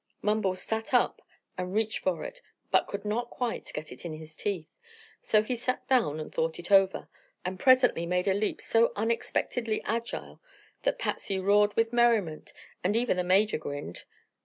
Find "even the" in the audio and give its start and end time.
12.95-13.23